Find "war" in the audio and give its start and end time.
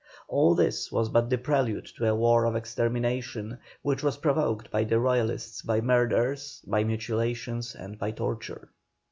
2.15-2.45